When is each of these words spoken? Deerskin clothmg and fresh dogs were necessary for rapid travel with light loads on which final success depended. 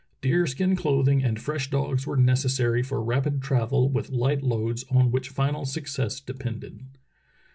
Deerskin 0.23 0.75
clothmg 0.75 1.23
and 1.23 1.39
fresh 1.39 1.69
dogs 1.69 2.07
were 2.07 2.17
necessary 2.17 2.81
for 2.81 3.03
rapid 3.03 3.39
travel 3.39 3.87
with 3.87 4.09
light 4.09 4.41
loads 4.41 4.83
on 4.89 5.11
which 5.11 5.29
final 5.29 5.63
success 5.63 6.19
depended. 6.19 6.81